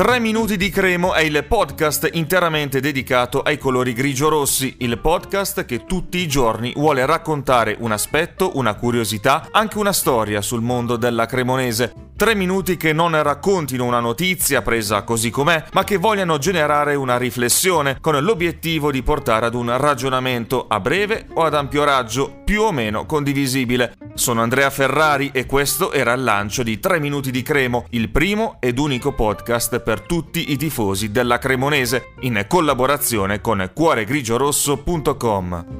3 0.00 0.18
minuti 0.18 0.56
di 0.56 0.70
Cremo 0.70 1.12
è 1.12 1.20
il 1.20 1.44
podcast 1.46 2.08
interamente 2.14 2.80
dedicato 2.80 3.42
ai 3.42 3.58
colori 3.58 3.92
grigio-rossi, 3.92 4.76
il 4.78 4.98
podcast 4.98 5.66
che 5.66 5.84
tutti 5.84 6.16
i 6.16 6.26
giorni 6.26 6.72
vuole 6.74 7.04
raccontare 7.04 7.76
un 7.78 7.92
aspetto, 7.92 8.52
una 8.54 8.76
curiosità, 8.76 9.48
anche 9.50 9.76
una 9.76 9.92
storia 9.92 10.40
sul 10.40 10.62
mondo 10.62 10.96
della 10.96 11.26
Cremonese. 11.26 12.09
Tre 12.20 12.34
minuti 12.34 12.76
che 12.76 12.92
non 12.92 13.22
raccontino 13.22 13.86
una 13.86 13.98
notizia 13.98 14.60
presa 14.60 15.04
così 15.04 15.30
com'è, 15.30 15.64
ma 15.72 15.84
che 15.84 15.96
vogliano 15.96 16.36
generare 16.36 16.94
una 16.94 17.16
riflessione 17.16 17.96
con 17.98 18.22
l'obiettivo 18.22 18.92
di 18.92 19.02
portare 19.02 19.46
ad 19.46 19.54
un 19.54 19.74
ragionamento 19.78 20.66
a 20.68 20.80
breve 20.80 21.28
o 21.32 21.44
ad 21.44 21.54
ampio 21.54 21.82
raggio, 21.82 22.42
più 22.44 22.60
o 22.60 22.72
meno 22.72 23.06
condivisibile. 23.06 23.94
Sono 24.12 24.42
Andrea 24.42 24.68
Ferrari 24.68 25.30
e 25.32 25.46
questo 25.46 25.92
era 25.92 26.12
il 26.12 26.22
lancio 26.22 26.62
di 26.62 26.78
3 26.78 27.00
minuti 27.00 27.30
di 27.30 27.40
Cremo, 27.40 27.86
il 27.92 28.10
primo 28.10 28.58
ed 28.60 28.78
unico 28.78 29.14
podcast 29.14 29.80
per 29.80 30.02
tutti 30.02 30.52
i 30.52 30.58
tifosi 30.58 31.10
della 31.10 31.38
Cremonese, 31.38 32.12
in 32.20 32.44
collaborazione 32.46 33.40
con 33.40 33.70
cuoregrigiorosso.com. 33.72 35.79